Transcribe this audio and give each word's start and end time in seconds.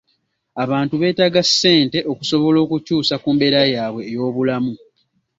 Abantu 0.63 0.93
beetaaga 1.01 1.41
ssente 1.47 1.99
okusobola 2.11 2.57
okukyusa 2.65 3.15
ku 3.23 3.29
mbeera 3.35 3.59
yaabwe 3.73 4.01
ey'obulamu. 4.09 4.73